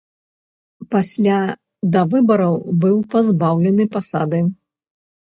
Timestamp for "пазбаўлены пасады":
3.15-4.39